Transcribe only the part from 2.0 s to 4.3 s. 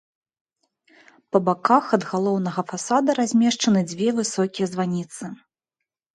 галоўнага фасада размешчаны дзве